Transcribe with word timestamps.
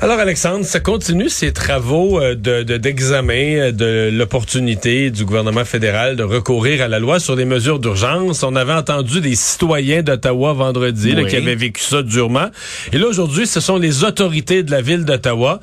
Alors 0.00 0.18
Alexandre, 0.18 0.64
ça 0.64 0.80
continue 0.80 1.28
ces 1.28 1.52
travaux 1.52 2.20
euh, 2.20 2.34
de 2.34 2.62
d'examen 2.62 3.56
euh, 3.56 3.72
de, 3.72 4.10
l'opportunité 4.12 5.10
du 5.10 5.24
gouvernement 5.24 5.64
fédéral 5.64 6.16
de 6.16 6.24
recourir 6.24 6.82
à 6.82 6.88
la 6.88 6.98
loi 6.98 7.20
sur 7.20 7.36
les 7.36 7.44
mesures 7.44 7.78
d'urgence. 7.78 8.42
On 8.42 8.56
avait 8.56 8.72
entendu 8.72 9.20
des 9.20 9.36
citoyens 9.36 10.02
d'Ottawa 10.02 10.52
vendredi 10.52 11.14
qui 11.28 11.36
avaient 11.36 11.54
vécu 11.54 11.80
ça 11.80 12.02
durement. 12.02 12.48
Et 12.92 12.98
là 12.98 13.06
aujourd'hui, 13.06 13.46
ce 13.46 13.60
sont 13.60 13.78
les 13.78 14.02
autorités 14.02 14.64
de 14.64 14.72
la 14.72 14.82
ville 14.82 15.04
d'Ottawa 15.04 15.60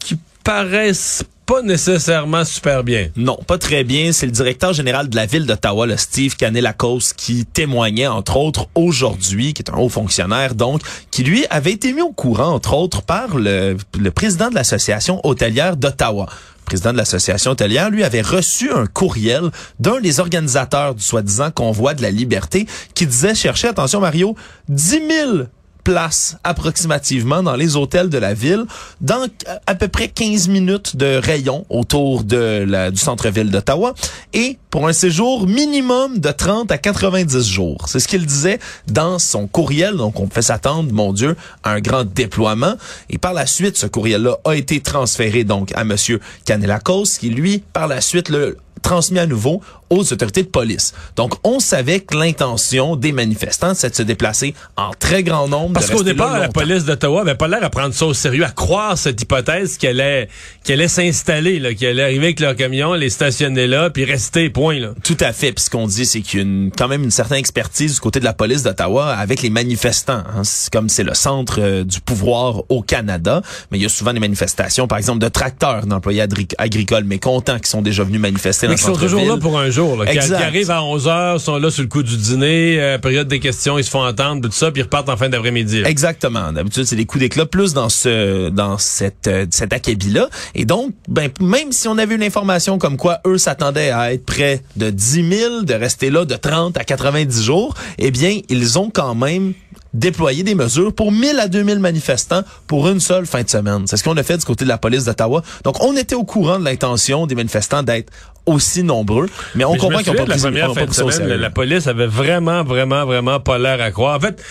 qui 0.00 0.18
paraissent 0.44 1.24
pas 1.46 1.62
nécessairement 1.62 2.44
super 2.44 2.84
bien. 2.84 3.08
Non, 3.16 3.38
pas 3.46 3.58
très 3.58 3.84
bien. 3.84 4.12
C'est 4.12 4.26
le 4.26 4.32
directeur 4.32 4.72
général 4.72 5.08
de 5.08 5.16
la 5.16 5.26
ville 5.26 5.46
d'Ottawa, 5.46 5.86
le 5.86 5.96
Steve 5.96 6.36
Canelacos, 6.36 7.12
qui 7.16 7.44
témoignait, 7.44 8.06
entre 8.06 8.36
autres, 8.36 8.68
aujourd'hui, 8.74 9.52
qui 9.52 9.62
est 9.62 9.70
un 9.70 9.76
haut 9.76 9.88
fonctionnaire, 9.88 10.54
donc, 10.54 10.80
qui 11.10 11.22
lui 11.22 11.44
avait 11.50 11.72
été 11.72 11.92
mis 11.92 12.00
au 12.00 12.12
courant, 12.12 12.54
entre 12.54 12.74
autres, 12.74 13.02
par 13.02 13.36
le, 13.36 13.76
le 13.98 14.10
président 14.10 14.48
de 14.48 14.54
l'association 14.54 15.20
hôtelière 15.24 15.76
d'Ottawa 15.76 16.26
Le 16.30 16.64
président 16.64 16.92
de 16.92 16.96
l'association 16.96 17.50
hôtelière, 17.50 17.90
lui, 17.90 18.04
avait 18.04 18.22
reçu 18.22 18.72
un 18.72 18.86
courriel 18.86 19.50
d'un 19.78 20.00
des 20.00 20.20
organisateurs 20.20 20.94
du 20.94 21.02
soi-disant 21.02 21.50
convoi 21.50 21.94
de 21.94 22.02
la 22.02 22.10
liberté 22.10 22.66
qui 22.94 23.06
disait 23.06 23.34
chercher, 23.34 23.68
attention 23.68 24.00
Mario, 24.00 24.34
10 24.68 25.02
000 25.08 25.46
place 25.84 26.36
approximativement 26.42 27.42
dans 27.42 27.54
les 27.54 27.76
hôtels 27.76 28.08
de 28.08 28.18
la 28.18 28.34
ville, 28.34 28.64
dans 29.00 29.26
à 29.66 29.74
peu 29.74 29.88
près 29.88 30.08
15 30.08 30.48
minutes 30.48 30.96
de 30.96 31.20
rayon 31.22 31.66
autour 31.68 32.24
de 32.24 32.64
la, 32.66 32.90
du 32.90 32.98
centre-ville 32.98 33.50
d'Ottawa, 33.50 33.94
et 34.32 34.58
pour 34.70 34.88
un 34.88 34.92
séjour 34.92 35.46
minimum 35.46 36.18
de 36.18 36.30
30 36.30 36.72
à 36.72 36.78
90 36.78 37.48
jours. 37.48 37.88
C'est 37.88 38.00
ce 38.00 38.08
qu'il 38.08 38.26
disait 38.26 38.58
dans 38.88 39.18
son 39.18 39.46
courriel, 39.46 39.96
donc 39.96 40.18
on 40.18 40.26
peut 40.26 40.42
s'attendre, 40.42 40.92
mon 40.92 41.12
Dieu, 41.12 41.36
à 41.62 41.72
un 41.72 41.80
grand 41.80 42.04
déploiement. 42.04 42.74
Et 43.10 43.18
par 43.18 43.34
la 43.34 43.46
suite, 43.46 43.76
ce 43.76 43.86
courriel-là 43.86 44.38
a 44.44 44.54
été 44.54 44.80
transféré 44.80 45.44
donc 45.44 45.70
à 45.76 45.84
Monsieur 45.84 46.20
Canelacos, 46.44 47.18
qui 47.20 47.30
lui, 47.30 47.62
par 47.72 47.86
la 47.86 48.00
suite, 48.00 48.30
le 48.30 48.56
transmis 48.82 49.18
à 49.18 49.26
nouveau 49.26 49.60
aux 49.98 50.12
autorités 50.12 50.42
de 50.42 50.48
police. 50.48 50.94
Donc, 51.16 51.34
on 51.44 51.60
savait 51.60 52.00
que 52.00 52.16
l'intention 52.16 52.96
des 52.96 53.12
manifestants, 53.12 53.74
c'est 53.74 53.90
de 53.90 53.94
se 53.94 54.02
déplacer 54.02 54.54
en 54.76 54.90
très 54.98 55.22
grand 55.22 55.48
nombre. 55.48 55.74
Parce 55.74 55.90
qu'au 55.90 56.02
départ, 56.02 56.38
la 56.38 56.48
police 56.48 56.84
d'Ottawa 56.84 57.22
avait 57.22 57.34
pas 57.34 57.48
l'air 57.48 57.62
à 57.62 57.70
prendre 57.70 57.94
ça 57.94 58.06
au 58.06 58.14
sérieux, 58.14 58.44
à 58.44 58.50
croire 58.50 58.98
cette 58.98 59.20
hypothèse 59.20 59.78
qu'elle 59.78 60.00
allait, 60.00 60.28
qu'elle 60.64 60.80
allait 60.80 60.88
s'installer, 60.88 61.74
qu'elle 61.74 61.90
allait 61.90 62.02
arriver 62.02 62.26
avec 62.26 62.40
leur 62.40 62.56
camion, 62.56 62.94
les 62.94 63.10
stationner 63.10 63.66
là, 63.66 63.90
puis 63.90 64.04
rester, 64.04 64.50
point. 64.50 64.78
Là. 64.78 64.90
Tout 65.02 65.16
à 65.20 65.32
fait. 65.32 65.52
Puis 65.52 65.64
ce 65.64 65.70
qu'on 65.70 65.86
dit, 65.86 66.06
c'est 66.06 66.20
qu'il 66.20 66.40
y 66.40 66.42
a 66.42 66.46
une, 66.46 66.70
quand 66.76 66.88
même 66.88 67.04
une 67.04 67.10
certaine 67.10 67.38
expertise 67.38 67.94
du 67.94 68.00
côté 68.00 68.20
de 68.20 68.24
la 68.24 68.32
police 68.32 68.62
d'Ottawa 68.62 69.14
avec 69.14 69.42
les 69.42 69.50
manifestants. 69.50 70.22
Hein. 70.36 70.42
Comme 70.72 70.88
c'est 70.88 71.04
le 71.04 71.14
centre 71.14 71.60
euh, 71.60 71.84
du 71.84 72.00
pouvoir 72.00 72.62
au 72.68 72.82
Canada, 72.82 73.42
mais 73.70 73.78
il 73.78 73.82
y 73.82 73.86
a 73.86 73.88
souvent 73.88 74.12
des 74.12 74.20
manifestations, 74.20 74.86
par 74.86 74.98
exemple, 74.98 75.20
de 75.20 75.28
tracteurs 75.28 75.86
d'employés 75.86 76.24
agricoles 76.58 77.04
mécontents 77.04 77.58
qui 77.58 77.70
sont 77.70 77.82
déjà 77.82 78.04
venus 78.04 78.20
manifester 78.20 78.64
mais 78.68 78.76
qui 78.76 78.82
sont 78.82 78.96
toujours 78.96 79.24
là 79.24 79.36
pour 79.36 79.58
un 79.58 79.70
jour, 79.70 79.83
là, 79.96 80.06
qui, 80.06 80.32
arrivent 80.34 80.70
à 80.70 80.82
11 80.82 81.08
heures, 81.08 81.40
sont 81.40 81.58
là 81.58 81.70
sur 81.70 81.82
le 81.82 81.88
coup 81.88 82.02
du 82.02 82.16
dîner, 82.16 82.80
euh, 82.80 82.98
période 82.98 83.28
des 83.28 83.40
questions, 83.40 83.78
ils 83.78 83.84
se 83.84 83.90
font 83.90 84.04
entendre, 84.04 84.48
tout 84.48 84.52
ça, 84.52 84.70
puis 84.70 84.80
ils 84.80 84.84
repartent 84.84 85.08
en 85.08 85.16
fin 85.16 85.28
d'après-midi. 85.28 85.82
Exactement. 85.84 86.52
D'habitude, 86.52 86.84
c'est 86.84 86.96
des 86.96 87.06
coups 87.06 87.20
d'éclat 87.22 87.46
plus 87.46 87.74
dans 87.74 87.88
ce 87.88 88.48
dans 88.48 88.78
cette 88.78 89.26
euh, 89.26 89.46
cet 89.50 89.72
acabit-là. 89.72 90.28
Et 90.54 90.64
donc, 90.64 90.92
ben 91.08 91.30
même 91.40 91.72
si 91.72 91.88
on 91.88 91.98
avait 91.98 92.14
une 92.14 92.22
information 92.22 92.78
comme 92.78 92.96
quoi 92.96 93.20
eux 93.26 93.38
s'attendaient 93.38 93.90
à 93.90 94.12
être 94.12 94.24
près 94.24 94.62
de 94.76 94.90
10 94.90 95.28
000, 95.38 95.62
de 95.62 95.74
rester 95.74 96.10
là 96.10 96.24
de 96.24 96.34
30 96.34 96.76
à 96.76 96.84
90 96.84 97.42
jours, 97.42 97.74
eh 97.98 98.10
bien, 98.10 98.40
ils 98.48 98.78
ont 98.78 98.90
quand 98.90 99.14
même 99.14 99.52
déployer 99.94 100.42
des 100.42 100.54
mesures 100.54 100.92
pour 100.94 101.10
1000 101.12 101.38
à 101.38 101.48
2000 101.48 101.78
manifestants 101.78 102.42
pour 102.66 102.88
une 102.88 103.00
seule 103.00 103.26
fin 103.26 103.42
de 103.42 103.48
semaine. 103.48 103.86
C'est 103.86 103.96
ce 103.96 104.04
qu'on 104.04 104.16
a 104.16 104.22
fait 104.22 104.36
du 104.36 104.44
côté 104.44 104.64
de 104.64 104.68
la 104.68 104.78
police 104.78 105.04
d'Ottawa. 105.04 105.42
Donc, 105.62 105.82
on 105.82 105.96
était 105.96 106.14
au 106.16 106.24
courant 106.24 106.58
de 106.58 106.64
l'intention 106.64 107.26
des 107.26 107.34
manifestants 107.34 107.82
d'être 107.82 108.12
aussi 108.46 108.82
nombreux, 108.82 109.28
mais 109.54 109.64
on 109.64 109.76
comprend 109.76 110.00
qu'ils 110.00 110.12
n'ont 110.12 110.26
pas 110.26 110.34
pris, 110.34 110.40
la, 111.20 111.36
la 111.38 111.50
police 111.50 111.86
avait 111.86 112.06
vraiment, 112.06 112.62
vraiment, 112.62 113.06
vraiment 113.06 113.40
pas 113.40 113.56
l'air 113.56 113.80
à 113.80 113.90
croire. 113.90 114.16
En 114.16 114.20
fait, 114.20 114.42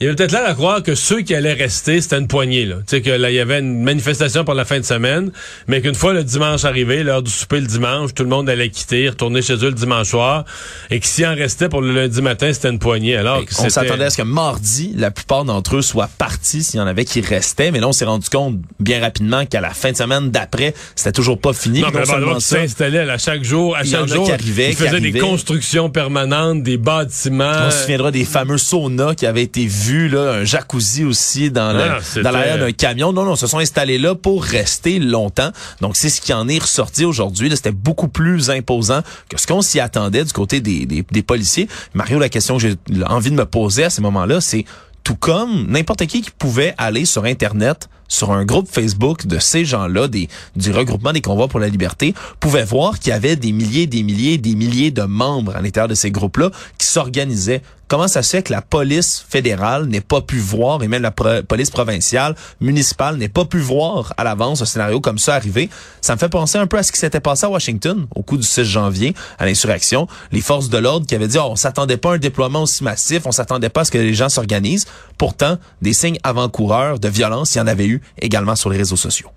il 0.00 0.06
y 0.06 0.08
avait 0.08 0.16
peut-être 0.16 0.32
l'air 0.32 0.46
à 0.46 0.54
croire 0.54 0.82
que 0.82 0.96
ceux 0.96 1.20
qui 1.20 1.32
allaient 1.32 1.52
rester, 1.52 2.00
c'était 2.00 2.18
une 2.18 2.26
poignée. 2.26 2.66
Là. 2.66 2.76
Tu 2.78 2.82
sais, 2.86 3.02
que 3.02 3.10
là, 3.10 3.30
il 3.30 3.36
y 3.36 3.40
avait 3.40 3.60
une 3.60 3.84
manifestation 3.84 4.44
pour 4.44 4.54
la 4.54 4.64
fin 4.64 4.80
de 4.80 4.84
semaine, 4.84 5.30
mais 5.68 5.80
qu'une 5.80 5.94
fois 5.94 6.12
le 6.12 6.24
dimanche 6.24 6.64
arrivé, 6.64 7.04
l'heure 7.04 7.22
du 7.22 7.30
souper 7.30 7.60
le 7.60 7.68
dimanche, 7.68 8.12
tout 8.12 8.24
le 8.24 8.28
monde 8.28 8.50
allait 8.50 8.68
quitter, 8.68 9.08
retourner 9.08 9.42
chez 9.42 9.54
eux 9.54 9.68
le 9.68 9.74
dimanche 9.74 10.08
soir, 10.08 10.44
et 10.90 10.98
que 10.98 11.06
s'il 11.06 11.24
en 11.26 11.36
restait 11.36 11.68
pour 11.68 11.82
le 11.82 11.92
lundi 11.92 12.20
matin, 12.20 12.52
c'était 12.52 12.70
une 12.70 12.80
poignée. 12.80 13.16
Alors 13.16 13.44
on 13.60 13.68
s'attendait 13.68 14.06
à 14.06 14.10
ce 14.10 14.16
que 14.16 14.22
mardi, 14.22 14.92
la 14.96 15.12
plupart 15.12 15.44
d'entre 15.44 15.76
eux 15.76 15.82
soient 15.82 16.10
partis 16.18 16.64
s'il 16.64 16.80
y 16.80 16.82
en 16.82 16.86
avait 16.88 17.04
qui 17.04 17.20
restaient, 17.20 17.70
mais 17.70 17.78
là, 17.78 17.86
on 17.86 17.92
s'est 17.92 18.04
rendu 18.04 18.28
compte 18.28 18.58
bien 18.80 19.00
rapidement 19.00 19.46
qu'à 19.46 19.60
la 19.60 19.70
fin 19.70 19.92
de 19.92 19.96
semaine 19.96 20.30
d'après, 20.32 20.74
c'était 20.96 21.12
toujours 21.12 21.38
pas 21.38 21.52
fini. 21.52 21.80
Non, 21.80 21.88
mais 21.94 22.02
bon, 22.24 22.40
s'installait 22.40 23.08
à 23.08 23.18
chaque 23.18 23.44
jour, 23.44 23.76
à 23.76 23.84
chaque 23.84 24.08
jour, 24.08 24.28
ils 24.28 24.74
faisaient 24.74 25.00
des 25.00 25.12
constructions 25.12 25.90
permanentes, 25.90 26.64
des 26.64 26.76
bâtiments. 26.76 27.52
On 27.66 27.70
se 27.70 27.82
souviendra 27.82 28.10
des 28.10 28.24
fameux 28.24 28.58
saunas 28.58 29.14
qui 29.14 29.26
avaient 29.26 29.44
été 29.44 29.64
vus 29.82 30.16
un 30.16 30.44
jacuzzi 30.44 31.04
aussi 31.04 31.50
dans 31.50 31.76
ah, 31.76 31.98
l'arrière 32.16 32.58
d'un 32.58 32.72
camion. 32.72 33.12
Non, 33.12 33.24
non, 33.24 33.36
se 33.36 33.46
sont 33.46 33.58
installés 33.58 33.98
là 33.98 34.14
pour 34.14 34.44
rester 34.44 34.98
longtemps. 34.98 35.50
Donc, 35.80 35.96
c'est 35.96 36.08
ce 36.08 36.20
qui 36.20 36.32
en 36.32 36.48
est 36.48 36.60
ressorti 36.60 37.04
aujourd'hui. 37.04 37.50
C'était 37.54 37.72
beaucoup 37.72 38.08
plus 38.08 38.50
imposant 38.50 39.02
que 39.28 39.40
ce 39.40 39.46
qu'on 39.46 39.62
s'y 39.62 39.80
attendait 39.80 40.24
du 40.24 40.32
côté 40.32 40.60
des, 40.60 40.86
des 40.86 41.22
policiers. 41.22 41.68
Mario, 41.94 42.18
la 42.18 42.28
question 42.28 42.56
que 42.56 42.62
j'ai 42.62 42.76
envie 43.06 43.30
de 43.30 43.36
me 43.36 43.46
poser 43.46 43.84
à 43.84 43.90
ce 43.90 44.00
moment-là, 44.00 44.40
c'est 44.40 44.64
tout 45.04 45.16
comme 45.16 45.66
n'importe 45.68 46.06
qui 46.06 46.22
qui 46.22 46.30
pouvait 46.30 46.74
aller 46.78 47.04
sur 47.04 47.24
Internet, 47.24 47.88
sur 48.08 48.30
un 48.30 48.44
groupe 48.44 48.68
Facebook 48.70 49.26
de 49.26 49.38
ces 49.38 49.64
gens-là, 49.64 50.06
des, 50.06 50.28
du 50.54 50.70
regroupement 50.70 51.12
des 51.12 51.20
convois 51.20 51.48
pour 51.48 51.60
la 51.60 51.68
liberté, 51.68 52.14
pouvait 52.40 52.64
voir 52.64 52.98
qu'il 52.98 53.10
y 53.10 53.12
avait 53.12 53.36
des 53.36 53.52
milliers, 53.52 53.86
des 53.86 54.02
milliers, 54.02 54.38
des 54.38 54.54
milliers 54.54 54.90
de 54.90 55.02
membres 55.02 55.56
à 55.56 55.62
l'intérieur 55.62 55.88
de 55.88 55.94
ces 55.94 56.10
groupes-là 56.10 56.50
qui 56.78 56.86
s'organisaient 56.86 57.62
comment 57.92 58.08
ça 58.08 58.22
se 58.22 58.30
fait 58.30 58.42
que 58.42 58.54
la 58.54 58.62
police 58.62 59.22
fédérale 59.28 59.84
n'ait 59.84 60.00
pas 60.00 60.22
pu 60.22 60.38
voir, 60.38 60.82
et 60.82 60.88
même 60.88 61.02
la 61.02 61.10
police 61.10 61.68
provinciale, 61.68 62.34
municipale, 62.58 63.18
n'ait 63.18 63.28
pas 63.28 63.44
pu 63.44 63.58
voir 63.58 64.14
à 64.16 64.24
l'avance 64.24 64.62
un 64.62 64.64
scénario 64.64 64.98
comme 64.98 65.18
ça 65.18 65.34
arriver? 65.34 65.68
Ça 66.00 66.14
me 66.14 66.18
fait 66.18 66.30
penser 66.30 66.56
un 66.56 66.66
peu 66.66 66.78
à 66.78 66.84
ce 66.84 66.90
qui 66.90 66.98
s'était 66.98 67.20
passé 67.20 67.44
à 67.44 67.50
Washington 67.50 68.06
au 68.14 68.22
coup 68.22 68.38
du 68.38 68.44
6 68.44 68.64
janvier, 68.64 69.14
à 69.38 69.44
l'insurrection. 69.44 70.08
Les 70.30 70.40
forces 70.40 70.70
de 70.70 70.78
l'ordre 70.78 71.06
qui 71.06 71.14
avaient 71.14 71.28
dit, 71.28 71.36
oh, 71.36 71.48
on 71.50 71.56
s'attendait 71.56 71.98
pas 71.98 72.12
à 72.12 72.14
un 72.14 72.18
déploiement 72.18 72.62
aussi 72.62 72.82
massif, 72.82 73.26
on 73.26 73.32
s'attendait 73.32 73.68
pas 73.68 73.82
à 73.82 73.84
ce 73.84 73.90
que 73.90 73.98
les 73.98 74.14
gens 74.14 74.30
s'organisent. 74.30 74.86
Pourtant, 75.18 75.58
des 75.82 75.92
signes 75.92 76.18
avant-coureurs 76.22 76.98
de 76.98 77.08
violence, 77.08 77.54
il 77.54 77.58
y 77.58 77.60
en 77.60 77.66
avait 77.66 77.88
eu 77.88 78.00
également 78.18 78.56
sur 78.56 78.70
les 78.70 78.78
réseaux 78.78 78.96
sociaux. 78.96 79.28